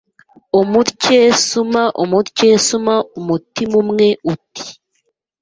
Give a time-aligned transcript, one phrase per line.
[0.61, 4.67] Umutyesuma mutyesuma Umutima umwe uti“